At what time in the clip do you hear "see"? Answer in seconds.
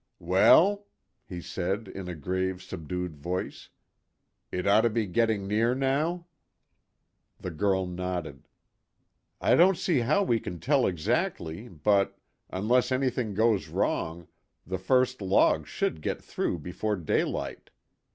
9.77-9.99